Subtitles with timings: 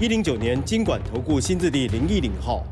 [0.00, 2.64] 一零九年经管投顾新字第零一零号。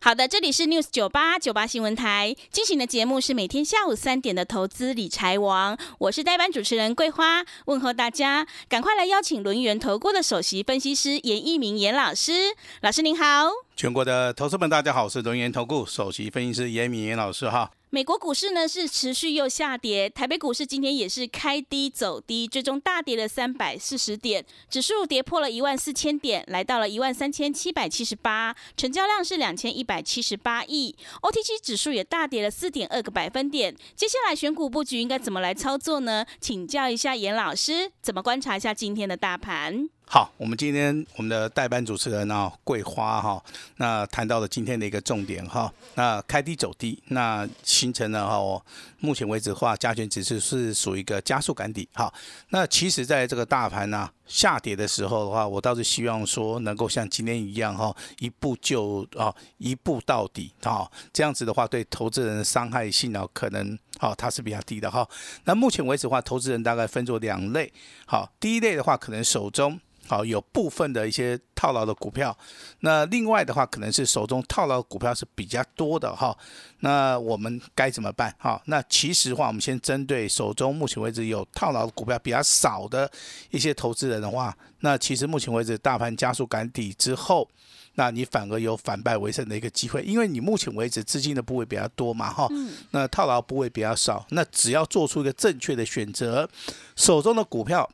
[0.00, 13.50] 好的，这里是 News 九八九八新闻台进行的节目是每天下午三点的投资理财王，我是代班主持人桂花，问候大家，赶快来邀请轮源投顾的首席分析师严一鸣严老师，老师您好。
[13.74, 17.72] 全国的投资们，大家好，我是轮源投顾首席分析师严敏严老师哈。
[17.94, 33.76] 美国股市呢是持续又下跌，台北股市今天也是开低走低，最终大跌了三百四十点，指数跌破了一万四千点，来到了一万三千七百七十八，成交量是两千一百七十八亿，OTC 指数也大跌了四点二个百分点。
[33.94, 36.24] 接下来选股布局应该怎么来操作呢？
[36.40, 39.90] 请教一下严老师，怎么观察一下今天的大盘？
[40.14, 43.42] 好，我们今天我们的代班主持人呢，桂花哈，
[43.76, 48.62] 那谈到了今天的一个重点哈，那开低走低，那形成了哈，
[48.98, 52.12] 目前为止的话，加权指数是属于一个加速赶底哈。
[52.50, 65.06] 那其实在这个大盘呢下跌的时候的话，我倒是希望说能够像今天一样哈，一步就啊一步到底哈，这样子的话对投资人的伤害性啊可能好它是比较低的哈。
[65.44, 67.72] 那目前为止的话，投资人大概分作两类，
[68.06, 69.80] 好，第一类的话可能手中。
[70.08, 72.36] 好，有部分的一些套牢的股票，
[72.80, 76.36] 那另外的话，可能是手中套牢股票是比较多的哈。
[76.80, 78.34] 那我们该怎么办？
[78.36, 83.08] 哈，那其实话，我们先针对手中目前为止有套牢的股票比较少的
[83.52, 87.48] 一些投资人的话，那其实目前为止大盘加速赶底之后，
[87.94, 92.48] 那你反而有反败为胜的一个机会，因为你目前为止资金的部位比较多嘛，哈，
[92.90, 96.50] 那套牢部位比较少，那只要做出一个正确的选择，
[96.96, 97.88] 手中的股票。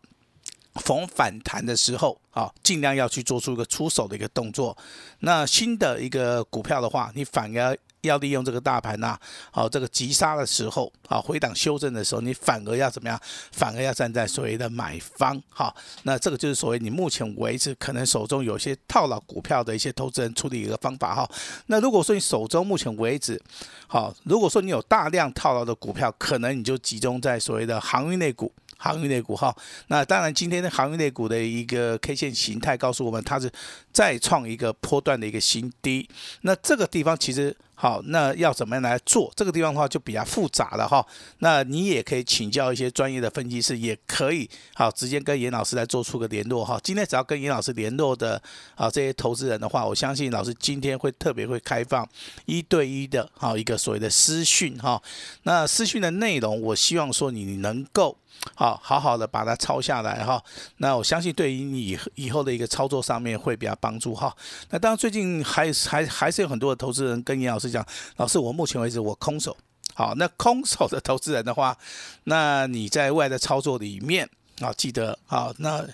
[0.79, 4.77] 逢反弹的时候，啊，尽量要去做出一个出手的一个动作。
[5.21, 9.19] 那新的一个股票的话，你反而要利用这个大盘呐，
[9.51, 13.21] 好，这个急杀的时候，啊，回档修正的时候，你反而要怎么样？
[13.51, 15.75] 反而要站在所谓的买方，哈。
[16.05, 21.29] 那这个就是所谓你目前为止可能手中有些套牢股票的一些投资人处理一个方法，哈。
[21.67, 23.41] 那如果说你手中目前为止，
[23.89, 28.53] 好，如果说你有大量套牢的股票，可能你就集中在所谓的航运类股。
[28.79, 29.55] 航运类股哈，
[29.89, 33.51] 那当然今天的航运类股的一个 K 线形态告诉我们，它是
[33.93, 36.09] 再创一个波段的一个新低。
[36.43, 39.33] 那这个地方其实好，那要怎么样来做？
[39.37, 41.05] 这个地方的话就比较复杂了哈。
[41.39, 46.81] 那你也可以请教一些专业的分析师，也可以好直接跟严老师来做出个联络哈。
[46.83, 48.41] 今天只要跟严老师联络的
[48.77, 52.09] 啊这些投资人的话，我相信老师今天会特别会开放
[52.47, 55.03] 一对一的哈一个所谓的私讯哈。
[55.43, 58.17] 那私讯的内容，我希望说你能够。
[58.55, 60.43] 好，好好的把它抄下来哈。
[60.79, 64.35] 那我相信对于你以后的一个操作上面会比较帮助哈。
[64.71, 67.85] 那当然最近还还还是有很多的投资人跟严老师讲，
[68.17, 69.57] 老师我目前为止我空手。
[69.95, 71.77] 好，那空手的投资人的话，
[72.25, 74.29] 那你在外的操作里面
[74.61, 75.85] 啊，记得啊，那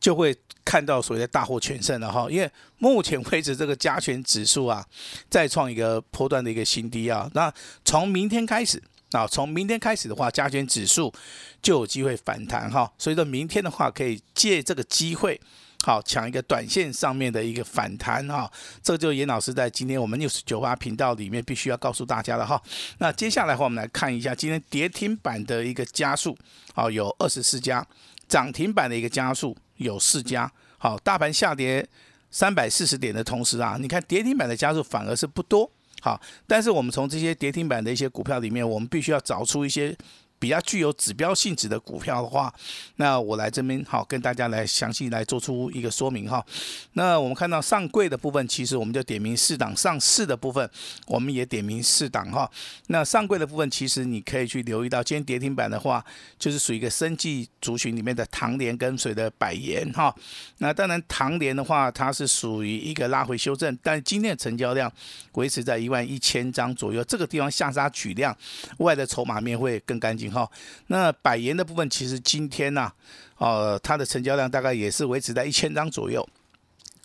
[0.00, 2.26] 就会看到所谓的大获全胜了哈。
[2.28, 4.84] 因为目前为止这个加权指数啊，
[5.30, 7.30] 再创一个波段的一个新低啊。
[7.34, 7.52] 那
[7.84, 8.82] 从明天开始。
[9.14, 11.12] 那从明天开始的话，加权指数
[11.62, 15.40] 就有机会反弹哈，所以说明天的话可以借这个机会，
[15.84, 18.50] 好抢一个短线上面的一个反弹哈。
[18.82, 22.60] 这就严老师在今天我们六十九八频道里面必须要告诉大家的哈。
[22.98, 26.36] 那接下来的话，我们来看一下今天跌停板的一个加速，
[26.74, 27.86] 好有二十四家，
[28.28, 30.50] 涨停板的一个加速有四家。
[30.78, 31.88] 好，大盘下跌
[32.32, 35.70] 三百四十点的同时啊，你看跌停板的加速反而是不多。
[36.04, 39.96] 好，但是我们从这些跌停板的一些股票里面，我们必须要找出一些。
[40.44, 42.52] 比较具有指标性质的股票的话，
[42.96, 46.44] 那我来这边好跟大家来详细来做出一个说明哈。
[46.92, 50.70] 那我们看到上柜的部分，其实我们就点名四档；上市的部分，
[51.06, 52.50] 我们也点名四档哈。
[52.88, 56.04] 那上柜的部分，其实你可以去留意到，今天跌停板的话，
[56.38, 60.14] 就是属于一个生技族群里面的唐联跟随的百元哈。
[60.58, 64.92] 那当然唐联的话，它是属于一个拉回修正，但今天的成交量
[65.32, 68.36] 维持在一万一千张左右，这个地方下杀取量，
[68.80, 70.33] 外的筹码面会更干净。
[70.34, 70.50] 好，
[70.88, 72.90] 那百元的部分其实今天呢，
[73.38, 76.28] 呃，它的成交量大概也是维持在一千张左右。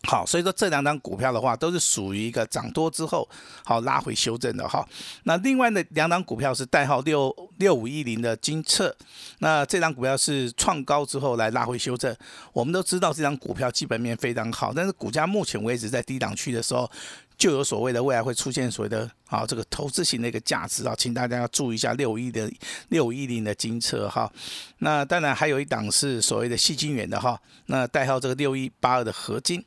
[0.04, 3.28] 好，所以说这两张股票的话，都是属于一个涨多之后
[3.66, 4.88] 好拉回修正的哈。
[5.24, 8.96] 那另外的两档股票是代号六六五一零的金策，
[9.40, 12.16] 那这档股票是创高之后来拉回修正。
[12.54, 16.90] 我们都知道这张股票基本面非常好，但是股价目前为止在低档区的时候。
[17.40, 22.52] 就有所谓的未来会出现所谓的啊这个投资型的一个价值啊，请大家要注意一下六一的
[22.90, 24.30] 六一零的金车哈。
[24.80, 29.64] 那当然还有一档是所谓的细金元的哈，那代号这个六一八二的合金。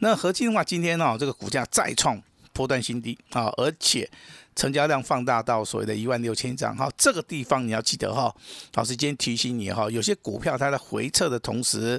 [0.00, 2.22] 那合金的话，今天呢这个股价再创
[2.52, 4.06] 波段新低啊，而且
[4.54, 6.86] 成交量放大到所谓的一万六千张哈。
[6.98, 8.34] 这个地方你要记得哈，
[8.74, 11.98] 老师今天提醒你哈，有些股票它在回撤的同时，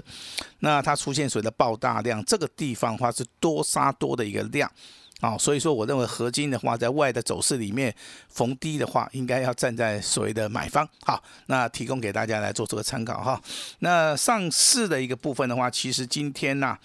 [0.60, 4.72] 那它出现所谓的爆大量，这个地方的话是多杀多的一个量。
[5.20, 7.92] 啊，所以说我认为合金的话，在外的走势里面
[8.30, 10.88] 逢低的话，应该要站在所谓的买方。
[11.02, 13.42] 好，那提供给大家来做这个参考哈。
[13.80, 16.78] 那上市的一个部分的话，其实今天呢，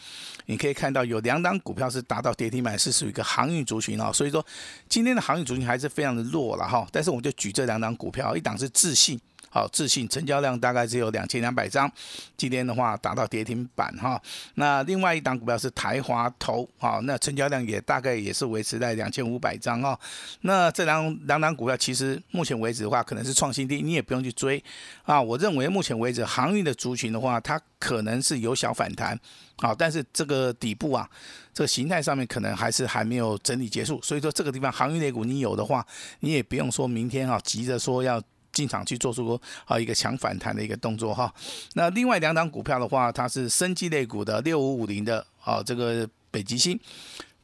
[0.47, 4.11] 你可以看到有两档股票是达到跌停板，是属于一个航运族群啊。
[4.11, 4.43] 所以说
[4.89, 6.87] 今天的航运族群还是非常的弱了哈。
[6.91, 9.21] 但是我们就举这两档股票，一档是智信。
[9.55, 11.91] 好，自信成交量大概只有两千两百张，
[12.39, 14.19] 今天的话达到跌停板哈。
[14.55, 19.99] 那另外一档股票是台华投，好，那成交量也大概也是维持在两千五百张哈。
[20.41, 24.63] 那这两两档股票其实目前为止的话，可能是创新低，你也不用去追
[25.03, 25.21] 啊。
[25.21, 29.21] 我认为目前为止航运的族群的话，它可能是有小反弹，
[29.59, 31.07] 好，但是这个底部啊，
[31.53, 35.87] 这个形态上面可能还是还没有整理结束，所以说这个地方航运类股你有的话，
[36.21, 38.19] 你也不用说明天哈急着说要。
[38.53, 41.33] 进场去做出啊一个强反弹的一个动作哈，
[41.75, 46.79] 那另外两档股票的话，它是生技类股的六五五零的啊这个北极星，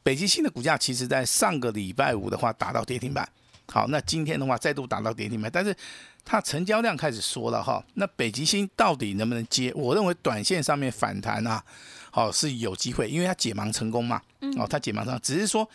[0.03, 3.27] 北极星的股价其实在上个礼拜五的话达到跌停板，
[3.67, 5.75] 好，那今天的话再度达到跌停板，但是
[6.23, 9.73] 它成交量开始缩了哈，那北极星到底能不能接？
[9.73, 11.63] 我认为短线上面反弹啊，
[12.11, 14.21] 好是有机会，因为它解盲成功嘛，
[14.57, 15.67] 哦，它解盲成功，只是说。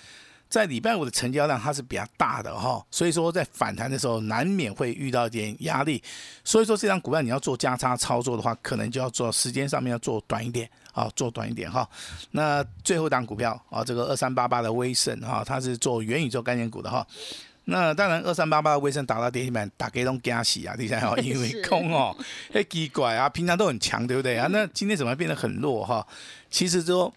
[0.48, 6.00] 在礼拜五的成交量它是比较大的哈，所以说在反弹的时候难免会遇到一点压力，
[6.44, 11.88] 所以说这张股票你要做加差操作的话，可能就要做时间上面要做短一点啊，做短一点哈。
[12.30, 17.04] 那最后档股票啊，这个二三八八的威盛哈，它是做元宇宙概念股的哈。
[17.64, 22.16] 那当然二三八八的威盛打到跌停板，打给拢惊喜啊，第三 哦，因为空哦，
[22.52, 24.46] 哎奇怪啊，平常都很强对不对啊？
[24.52, 26.06] 那今天怎么变得很弱哈？
[26.48, 27.12] 其实说。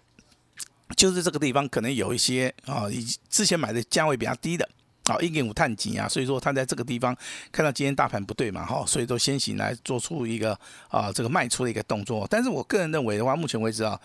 [0.96, 4.68] 就是这个地方可能有一些啊，以之前买的价位比较低的，
[5.04, 7.16] 啊，一点五碳级啊，所以说它在这个地方
[7.52, 10.58] 看到今天大盘不对嘛，哈，所以都先行来做出一个
[10.88, 12.26] 啊这个卖出的一个动作。
[12.30, 14.00] 但是我个人认为的话，目前为止啊，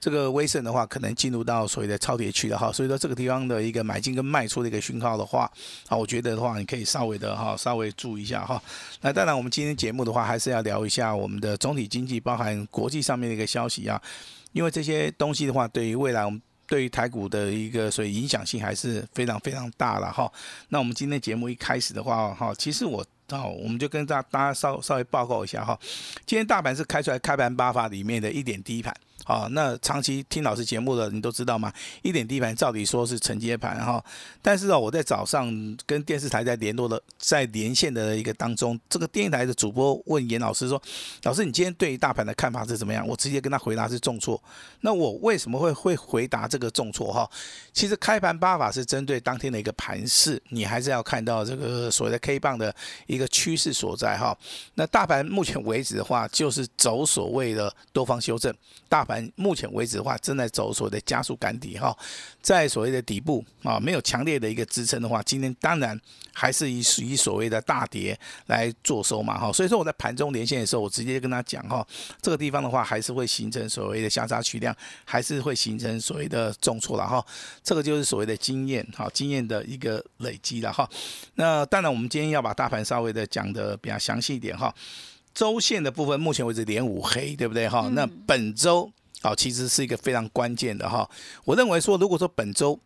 [0.00, 5.50] 这个威盛的话可能进入到所谓的超跌区了哈，所以说这个地方的一个买进跟卖出的一个讯号的话，
[5.88, 8.62] 啊，我觉得的话你可以稍微的哈稍微注意一下哈。
[9.00, 14.00] 那当然我们今天节目的话还是要聊一下我们的总体经济，包含国际上面的一个消息啊。
[14.52, 20.30] 因为这些东西的话，对于未来我们对于台股的一个所以影响性还是非常非常大了哈。
[20.68, 23.04] 那我们今天节目一开始的话哈，其实我
[23.36, 25.78] 哦，我们就跟大大家稍稍微报告一下哈。
[26.26, 28.94] 今天大盘是开出来开盘八法里面的一点低盘。
[29.24, 31.70] 好，那长期听老师节目的你都知道吗？
[32.00, 34.02] 一点低盘，照理说是承接盘哈。
[34.40, 40.80] 但是哦，我在早上跟电视台在联络的，在连线的一个当中，这个电视台的主播问严老师说
[41.24, 44.42] ：“老师，你今天对于大盘的看法是怎么样？”我直接跟他回答是重挫。
[44.80, 47.28] 那我为什么会会回答这个重挫哈？
[47.74, 52.74] 其实开盘八法是针对当天的一个盘势，你还是要看到这个所谓的 K 棒的
[53.06, 54.36] 一一个趋势所在哈。
[54.74, 58.54] 那大盘目前为止的话，就是走所谓的多方修正，
[58.88, 59.18] 大盘。
[59.34, 61.96] 目前为止的话，正在走所谓的加速赶底哈，
[62.40, 66.00] 在所谓的底部啊，没有强烈的一个支撑的话，今天当然
[66.32, 69.52] 还是以以所谓的大跌来做收嘛哈。
[69.52, 71.84] 所以说我在盘中连线的时候，我直接跟他讲哈，
[72.22, 77.24] 这个地方的话还是会形成所谓的下杀取量，还是会形成所谓的重挫了哈。
[77.64, 80.88] 这个就是所谓的经验哈，经验的一个累积了哈。
[81.34, 84.74] 那当然我们今天要把大盘稍微的讲的比较详细一点哈。
[85.34, 87.88] 周线的部分，目前为止连五黑，对不对哈？
[87.92, 88.90] 那本周。
[89.20, 91.08] 好，其实是一个非常关键的哈。
[91.44, 92.78] 我认为说，如果说本周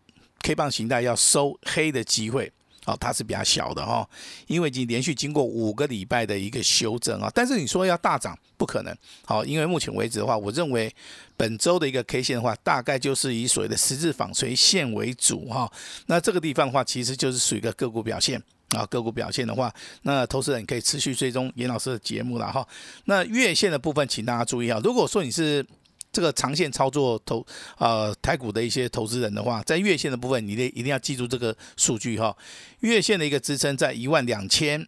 [0.43, 2.51] K 棒形态要收黑的机会，
[2.87, 4.09] 好，它是比较小的哈，
[4.47, 7.31] 因为已经连续经过五个礼拜的一个修正啊。
[7.35, 8.97] 但是你说要大涨，不可能。
[9.27, 10.91] 好，因为目前为止的话，我认为
[11.37, 15.71] 本周的一个 K 线的话，大概就是以所谓的十字纺锤线为主哈。
[16.07, 18.43] 那这个地方的话，其实就是属于一个个股表现
[18.77, 18.85] 啊。
[18.87, 22.67] 个股表现的话，那投资人可以持续追踪严老师的节目了哈。
[23.05, 24.81] 那月线的部分，请大家注意啊。
[24.83, 25.65] 如果说你是
[26.11, 27.47] 这个长线操作投
[27.79, 32.37] 呃台股的一些投资人的话，在月线的部分，你得一定要记住这个数据哈。
[32.81, 34.87] 月线的一个支撑在一万两千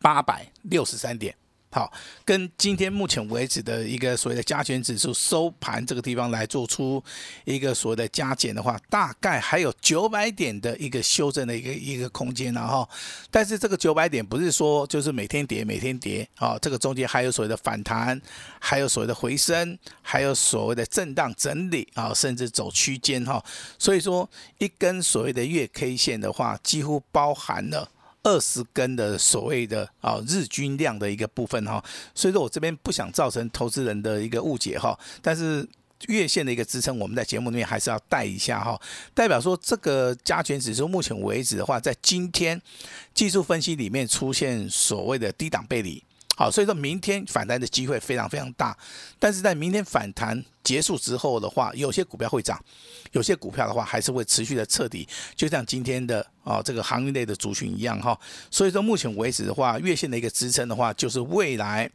[0.00, 1.34] 八百六十三点，
[1.72, 1.92] 好，
[2.24, 7.00] 跟今天目前为止的一个所谓的加权指数收盘这个地方来做出
[7.44, 12.88] 一个所谓的加减的话，大概还有九百点的一个修正的一个一个空间然后，
[13.30, 18.20] 但是这个九百点不是说就是每天跌每天跌啊，这个中间还有所谓的反弹，
[18.58, 23.40] 还有所谓的回升，还有所谓的震荡整理啊，甚至走区间哈。
[23.78, 27.88] 所以说一根所谓的月 K 线的话，几乎包含了。
[28.22, 31.82] 二十根的所谓的啊日均量的一个部分哈，
[32.14, 35.66] 所以说我这边不想造成投资人的一个误解哈，但是
[36.08, 38.80] 月线的一个支撑，我们在节目里面还是要带一下哈，
[39.14, 42.60] 代表说这个加权指数目前为止的话，在今天
[43.14, 46.02] 技术分析里面出现所谓的低档背离，
[46.36, 48.76] 好，所以说明天反弹的机会非常非常大，
[49.18, 52.62] 但是在明天反弹结束之后的话，有些股票会涨。
[53.12, 58.16] 有些股票的话，还是会持续的彻底，就像今天的啊这个航运类的族群一样哈。
[58.50, 61.90] 所以说，目前为止的话，月线的一个支撑的话，就是未来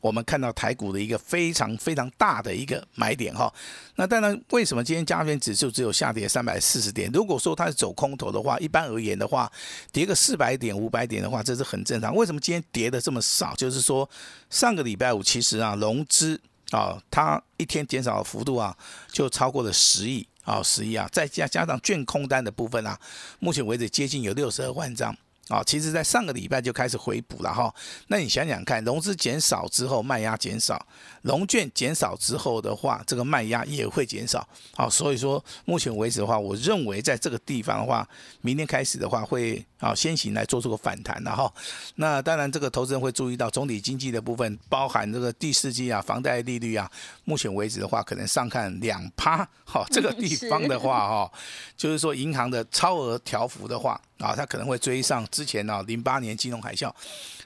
[0.00, 3.52] 我们看到台股的一个非常非常大的一个买点哈。
[3.96, 7.10] 那当然，为什么今天加权指数只有下跌三百四十点？
[7.12, 9.50] 如果说它是走空头的话，一般而言的话，
[9.90, 12.14] 跌个四百点、五百点的话，这是很正常。
[12.14, 13.54] 为什么今天跌的这么少？
[13.56, 14.08] 就是说
[14.50, 18.76] 上个礼拜五其实啊融资啊它一天减少的幅度啊
[19.10, 20.26] 就超过了十亿。
[20.42, 22.98] 啊，十亿啊，再加加上券空单的部分啊，
[23.38, 25.14] 目前为止接近有六十二万张
[25.50, 25.62] 啊。
[25.66, 27.74] 其实，在上个礼拜就开始回补了哈。
[28.06, 30.86] 那你想想看，融资减少之后，卖压减少。
[31.22, 34.48] 融券减少之后的话，这个卖压也会减少。
[34.74, 38.08] 好，所以说目前为止的话，我认为在这个地方的话，
[38.40, 41.52] 明天开始的话会啊先行来做出个反弹的哈。
[41.96, 46.90] 那当然，这个投资人会注意到总体经济的部分，包含这个第四季啊，房贷利率啊，
[47.24, 49.46] 目前为止的话可能上看两趴。
[49.64, 51.32] 好，这个 地方的话哈，
[51.76, 56.92] 就是说银行的超额调幅的话啊，他可能会追上之前呢零八年金融海啸。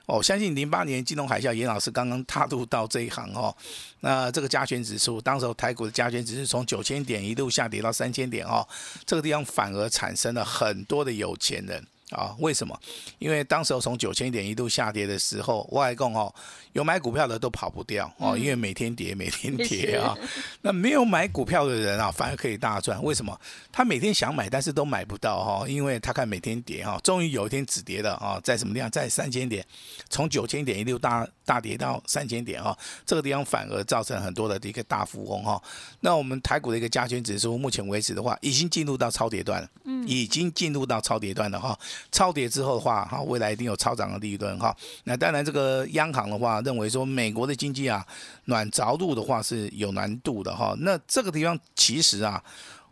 [0.07, 3.57] 哦，相信零八年金融海啸，严老师刚刚踏入到这一行哦。
[4.01, 8.69] 那这个加权指数，当时候台股的加权指数从九千点一路下跌到三千点哦，
[9.07, 11.83] 这个地方反而产生了很多的有钱人。
[12.11, 12.79] 啊，为什么？
[13.19, 16.33] 因为当时候从九千点一度下跌的时候，外公哦，
[16.73, 20.15] 有买股票的都跑不掉哦，因为每天跌，每天跌啊。
[20.61, 23.03] 那没有买股票的人啊，反而可以大赚。
[23.03, 23.39] 为什么？
[23.73, 28.91] 他每天想买，但是都买不到哈，因为他看每天跌哈，终于有一天止跌了啊，在什么地方？
[28.91, 29.65] 在三千点，
[30.11, 35.61] 从九千点一路大大跌到三千点啊，这个地方反而造成很多的一个大富翁哈。
[36.01, 41.77] 那我们台股的一个加权指数，目前为止的话，已经进入到超跌段了，嗯，已经进入到超跌段了哈。
[42.13, 44.77] 超跌之后的话，哈，未来一定有超涨的利润哈。
[45.05, 48.07] 那当然，这个央行的话认为说，美国的经济啊，
[48.45, 50.75] 暖着陆的话是有难度的哈。
[50.79, 52.43] 那这个地方其实啊，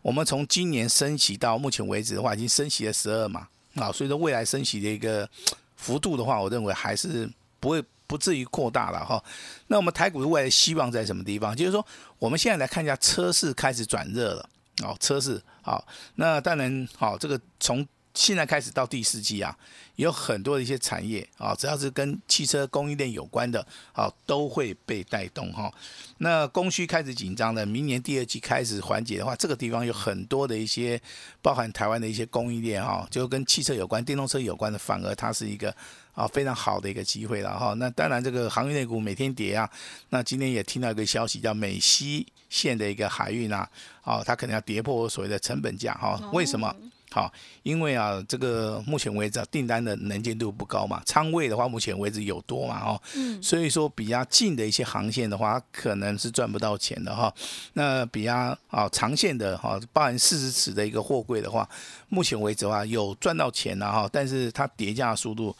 [0.01, 5.27] 我们从今年升息到目前为止的话，已经升息了十二嘛，啊，所以说未来升息的一个
[5.75, 7.29] 幅度的话，我认为还是
[7.59, 9.23] 不会不至于扩大了哈。
[9.67, 11.55] 那我们台股的未来希望在什么地方？
[11.55, 11.85] 就是说，
[12.19, 14.49] 我们现在来看一下车市开始转热了，
[14.83, 19.57] 哦，车市好，那当然好，这个从现在开始到第四季啊，
[19.95, 25.71] 有很多的一些产业啊，只要是跟汽车供应链有关的，啊，都会被带动哈。
[26.19, 31.01] 那供需开始紧张的，明年第二季开始缓解的话，这个地方有很多的一些
[31.41, 35.75] 包含台湾的一些供应链哈，就跟汽车有关、电动车有关的，反而它是一个
[36.13, 37.73] 啊非常好的一个机会了哈。
[37.73, 39.69] 那当然，这个航运类股每天跌啊，
[40.09, 43.67] 那今天也听到一个消息，叫美西线的一个海运啊，
[44.03, 46.29] 啊，它可能要跌破所谓的成本价哈。
[46.31, 46.73] 为什么？
[47.13, 57.31] 好，因为啊，这个目前为止订单的能见度不高嘛，仓位的话，目前为止有多嘛，哦，嗯，所以说比较近的一些航线的话，可能是赚不到钱的哈。
[57.73, 61.69] 那比较啊长线的哈，包含四十尺的一个货柜的话，
[62.09, 65.55] 目前为止的话有赚到钱了哈，但是它叠加速度。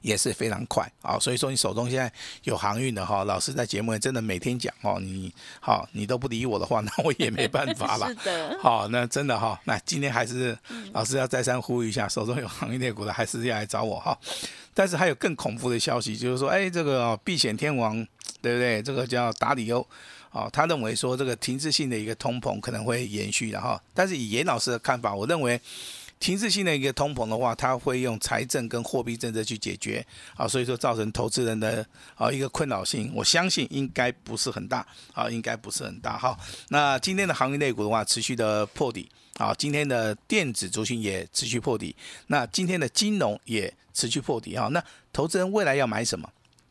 [0.00, 2.10] 也是非常快啊，所以说你手中现在
[2.44, 8.08] 有航运的哈，老师在节目里真的每天讲哦，你好，你都不理我的话， 那我也没办法了。
[8.14, 10.56] 是的，好，那真的哈，那今天还是
[10.92, 14.18] 老师要再三呼吁一下，手中有航运类股的还是要来找我哈。
[14.72, 17.94] 但是还有更恐怖的消息，就是说，哎，这个避险天王
[18.40, 18.82] 对不对？
[18.82, 19.86] 这个叫达里欧，
[20.32, 23.80] 哦，他认为说这个停滞性的一个通膨可能会延续的哈。
[23.92, 25.60] 但是以严老师的看法，我认为。
[26.20, 30.04] 停滞性的一个通膨的话，它会用财政跟货币政策去解决
[30.36, 36.38] 啊，所以说造成投资人的啊一个困扰性，我相信应该不是很大啊，应该不是很大哈。
[36.70, 41.94] 那今天的行业类股的话，持续的破底啊，今天的电子族群也持续破底，
[42.28, 44.68] 那今天的金融也持续破底哈。
[44.68, 46.28] 那投资人未来要买什么？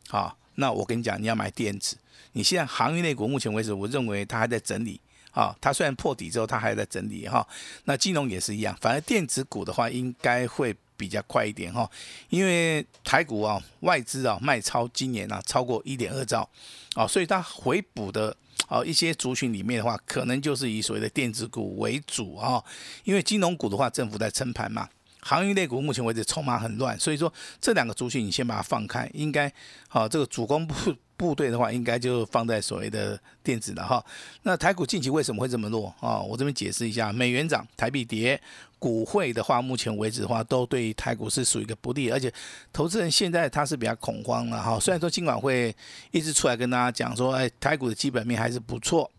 [0.08, 1.96] 好，那我跟你讲，你要买电子。
[2.32, 5.00] 你现在行业类股目前为止，我认为它还在整理。
[5.34, 7.46] 啊，它虽然破底之后，它还在整理哈。
[7.84, 11.90] 那金融也是一样，反而电子股的话，应该会比较快一点哈，
[12.28, 16.48] 因为台股啊外资啊卖超今年啊超过一点二兆
[16.94, 18.34] 啊，所以它回补的
[18.68, 22.62] 啊一些族群里面的话，可能就是以所谓的电子股为主啊，
[23.02, 24.88] 因为金融股的话，政府在撑盘嘛。
[25.24, 29.50] 航运类股目前为止筹码很乱，所以说这两个族群你先把它放开，应该
[29.88, 30.74] 好这个主攻部
[31.16, 34.04] 部队的话，应该就放在所谓的电子的哈。
[34.42, 36.18] 那台股近期为什么会这么弱啊？
[36.20, 38.38] 我这边解释一下，美元涨，台币跌，
[38.78, 42.30] 股汇的话，目前为止的话，都对台股是属于一个不利，而且
[42.72, 44.78] 投资人现在他是比较恐慌了哈。
[44.78, 45.74] 虽然说今晚会
[46.10, 49.10] 一直出来跟大家讲说，哎，台股的基本面还是不错，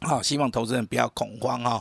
[0.00, 1.80] 好，希望投资人不要恐慌哈。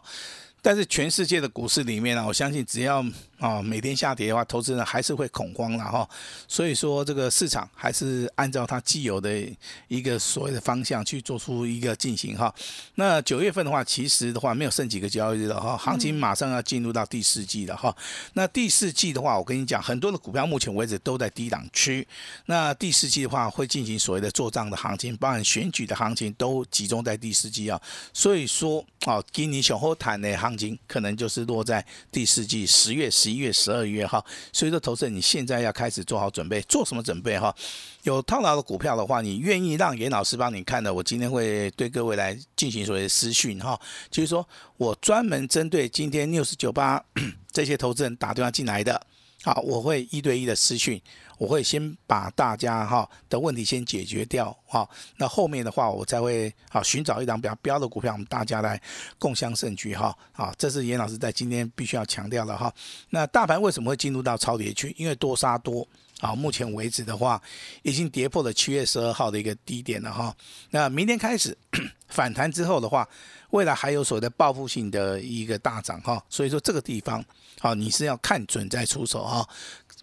[0.62, 3.02] 但是全世界的股市里面呢，我相信只要
[3.40, 6.08] 啊每天下跌的话，投资人还是会恐慌了哈。
[6.46, 9.42] 所以说这个市场还是按照它既有的
[9.88, 12.54] 一个所谓的方向去做出一个进行哈。
[12.96, 17.96] 那九月份的话，其实的话没有剩几个交易日了哈，行情马上要进入到第四季了哈。
[18.34, 22.06] 那第四季的话，我跟你讲，很多的股票目前为止都在低档区。
[22.48, 27.82] 那第四季的话，会进行所谓的做账的行情，包含选举的行情都集中在第四季啊。
[28.14, 30.50] 所以说啊，今年小后谈的行。
[30.50, 37.56] 行情可能就是落在第四季十月、十一月、十二月哈，所以说投资人你现在要开始做好准备，做什么准备哈？
[38.04, 47.04] 有套牢的股票的话，你愿意让严老师帮你看的，我今天会对各位来进行所谓的私讯哈，就是说我专门针对今天六十九八
[47.52, 49.00] 这些投资人打电话进来的，
[49.44, 51.02] 好，我会一对一的私讯。
[51.40, 58.80] 我会先把大家哈的问题先解决掉哈，那后面的话我才会好寻找一档比较标的股票，我们大家来
[59.18, 60.16] 共襄盛举哈。
[60.34, 62.72] 好，这是严老师在今天必须要强调的哈。
[63.10, 64.94] 那大盘为什么会进入到超跌区？
[65.00, 65.88] 因为多杀多
[66.20, 67.42] 啊，目前为止的话
[67.84, 70.36] 已经跌破了七月十二号的一个低点了哈。
[70.72, 71.58] 那明天开始
[72.10, 73.08] 反弹之后的话，
[73.52, 76.22] 未来还有所谓的报复性的一个大涨哈。
[76.30, 77.24] 所以说这个地方
[77.62, 79.48] 好，你是要看准再出手哈，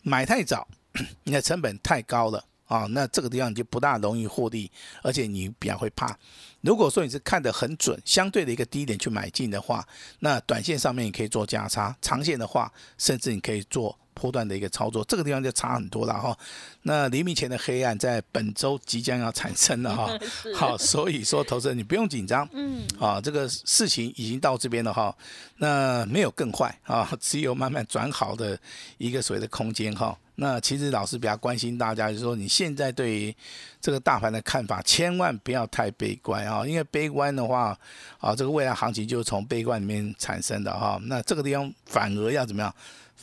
[0.00, 0.66] 买太早。
[1.24, 4.70] 你的成本太高了啊，那这个地方你就不大容易获利，
[5.02, 6.16] 而且你比较会怕。
[6.62, 9.86] 如果说你是看得很准，相对的一个低点去买进的话，
[10.18, 13.96] 那短线上面你可以做价差，长线的话，甚至你可以做。
[14.18, 16.36] 波段的一个操作，这个地方就差很多了哈。
[16.82, 20.10] 那黎明前的黑暗在本周即将要产生了哈。
[20.56, 25.14] 好，所以说投资人你不用紧张，嗯，啊，这个事情已经到这边了哈。
[25.58, 28.58] 那没有更坏啊， 只有慢慢转好的
[28.96, 30.16] 一个所谓的空间哈。
[30.38, 33.34] 那其实老师比较关心大家，就是说你现在对于
[33.80, 37.76] 这个大盘的看法，千万不要太悲观啊，因为悲观的话，
[38.18, 41.00] 啊，这个未来行情就是从悲观里面产生的哈。
[41.04, 42.74] 那这个地方反而要怎么样？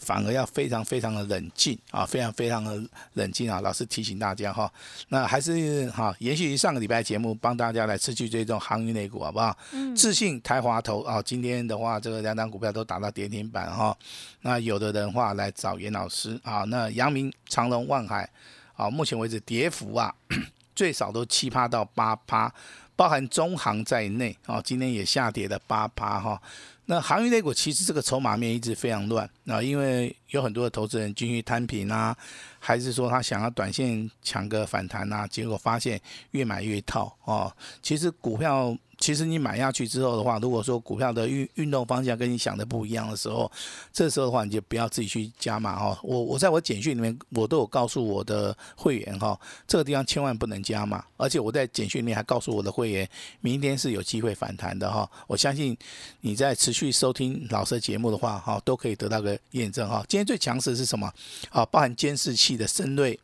[0.04, 3.62] 反而要非常非常的冷静啊，非常非常的冷静啊！
[3.62, 4.72] 老师提醒大家哈，
[5.08, 9.58] 那还是哈，延续上个礼拜节目，帮大家来持续追踪航运类股，好不好？
[9.72, 9.96] 嗯。
[9.96, 13.98] 自信、台华投啊，今天的话，这个两档股票都打到跌停板哈。
[14.42, 18.30] 那有的人话来找严老师啊，那阳明、长隆、万海
[18.76, 20.14] 啊，目前为止跌幅啊，
[20.76, 22.54] 最少都七趴到八趴，
[22.96, 26.42] 包含中航在内啊，今天也下跌了八趴哈。
[26.86, 32.16] 那航运类股其实这个筹码面一直非常乱啊，因为有很多的投资人进去摊平啊，
[32.60, 36.00] 还是说他想要短线抢个反弹啊，结果发现
[36.32, 37.52] 越买越套哦。
[37.82, 38.78] 其实股票。
[39.00, 43.52] 其实你买下去之后的话，如果说股票的运运动方向跟你想的不一样的时候，
[43.92, 46.00] 这时候的话你就不要自己去加码哈。
[46.04, 53.10] 我我在我简讯里面我都有告诉我的会员哈，这个地方千万不能加码，而且我在简讯里面还告诉我的会员，
[53.42, 55.10] 明天是有机会反弹的哈。
[55.28, 55.76] 我相信
[56.22, 60.04] 你在持去收听老师的节目的话哈，都可以得到个验证哈。
[60.10, 61.08] 今天最强势是什么？
[61.52, 63.20] 啊，包含监视器的深锐，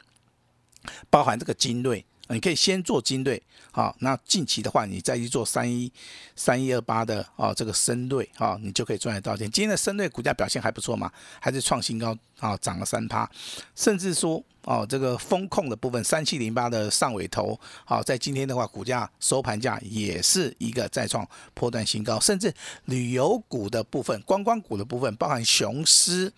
[1.10, 2.06] 包含这个精锐。
[2.30, 5.92] 你可以先做金队，好，那近期的话，你再去做三一
[6.36, 9.50] 三一二八的哦，这个深队啊，你就可以赚得到钱。
[9.50, 11.12] 今天的深队股价表现还不错嘛，
[11.42, 13.30] 还是创新高啊，涨了三趴，
[13.76, 22.54] 甚至说哦，这个风控的部分三七零八的上尾头，好，在今天的话，股价收盘价也是一个再创破断新高，甚至
[22.86, 26.32] 旅游股的部分、观光股的部分，包含雄狮。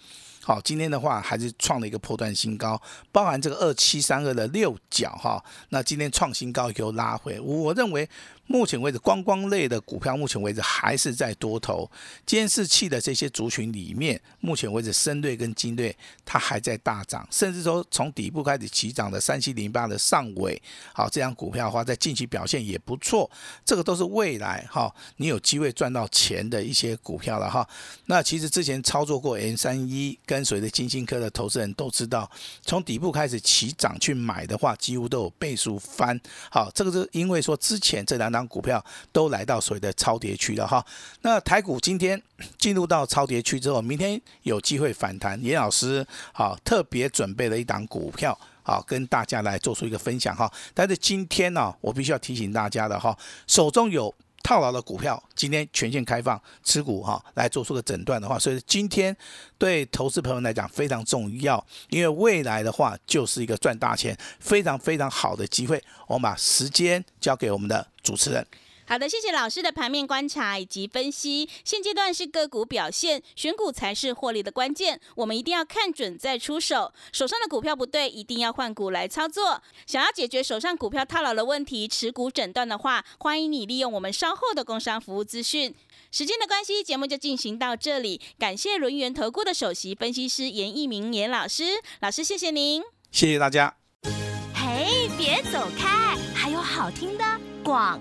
[0.44, 8.10] 好，今天的话还是创了一个破断新高，包含这个二七三二的六角哈，那今天创新高以后拉回，我认为。
[8.48, 11.90] 目前为止，观光类的股票目前为止还是在多头。
[12.26, 20.62] 监视器的这些族群里面，目前为止，深队跟金队它还在大涨，甚至说从底部开始起涨的三七零八的上尾，
[20.94, 23.30] 好，这张股票的话，在近期表现也不错。
[23.64, 27.66] 这个都是未来哈，你有机会赚到钱的一些股票了哈。
[28.08, 32.30] 那其实之前操作过 N 三一跟随的金星科的投资人都知道，
[32.66, 36.20] 从底部开始起涨去买的话，几乎都有倍数翻。
[36.50, 38.31] 好，这个是因为说之前这两。
[38.32, 40.84] 两档股票都来到所谓的超跌区了哈。
[41.22, 42.20] 那台股今天
[42.58, 45.42] 进入到超跌区之后，明天有机会反弹。
[45.44, 50.52] 严老师好特别准备了一档股票，好跟大家来做出一个分享哈。
[50.74, 54.14] 但是今天呢，我必须要提醒大家的哈，手中有。
[54.44, 59.16] 套牢的股票，今天全线开放持股哈，来做出个诊断的话，所以今天
[59.58, 65.82] 对投资朋友来讲非常重要，因为未来的话就是一个赚大钱非常非常好的机会。
[66.08, 68.46] 我们把时间交给我们的主持人。
[68.92, 71.48] 好的，谢谢老师的盘面观察以及分析。
[71.64, 75.00] 现阶段是个股表现，选股才是获利的关键。
[75.16, 79.64] 我们一定要看准再出手，手上的股票不对，一定要换股来操作。
[79.88, 85.74] 想要解决手上股票套牢的问题，持股诊断的话，欢迎你利用我们稍后的工商服务资讯。
[86.12, 88.20] 时间的关系，节目就进行到这里。
[88.38, 93.74] 感谢轮源投顾的首席分析师严一鸣严老师，老师谢谢您，谢谢大家。
[94.54, 97.24] 嘿，别走开，还有好听的
[97.64, 97.98] 广。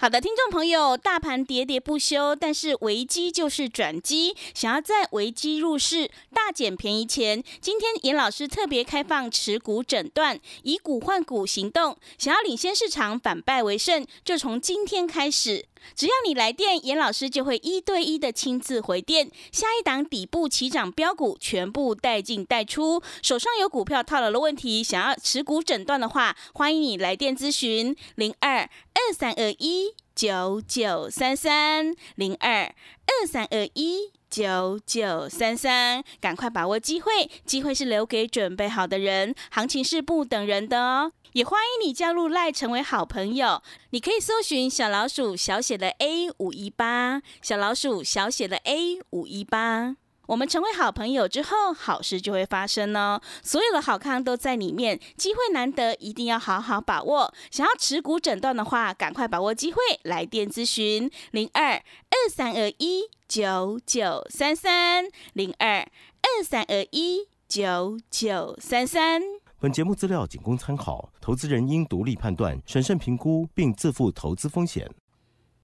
[0.00, 4.32] 好的，听众朋友，大盘喋喋不休，但是危机就是转机。
[4.54, 11.96] 想要在危机入市大捡便宜钱，今天严老师特别开放持股诊断，以股换股行动。
[12.16, 15.66] 想要领先市场，反败为胜，就从今天开始。
[15.94, 19.30] 只要你来电，严老师就会一对一的亲自回电。
[19.52, 23.00] 下一档底部起涨标股，全部带进带出。
[23.22, 32.74] 手上有股票套牢的问题，想要持股诊断的话，欢迎你来电咨询零二二三二一九九三三零二
[33.06, 36.02] 二三二一九九三三。
[36.20, 41.12] 赶快把握机会，机会是留给准备好的人，行情是不等人的哦。
[41.34, 49.94] 也欢迎你加入赖成为好朋友，你可以搜寻小老鼠小写的 A 五一八，小老鼠小写的 A 五一八。
[50.28, 53.18] 我们成为好朋友之后，好事就会发生哦。
[53.42, 57.32] 所有的好康都在里面，机会难得，一定要好好把握。
[57.50, 69.22] 想要持股诊断的话，赶快把握机会，来电咨询零二二三二一九九三三零二二三二一九九三三。
[69.58, 74.86] 本节目资料仅供参考，投资人应独立判断、审慎评估，并自负投资风险。